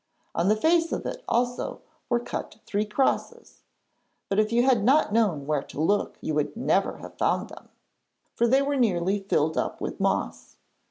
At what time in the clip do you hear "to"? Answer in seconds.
5.61-5.79